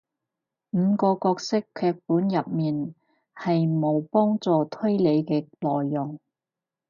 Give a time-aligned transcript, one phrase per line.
[0.73, 2.95] 五個角色劇本入面
[3.35, 6.17] 係無幫助推理嘅內容